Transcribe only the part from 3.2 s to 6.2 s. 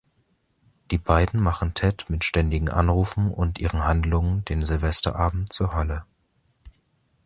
und ihren Handlungen den Silvesterabend zur Hölle.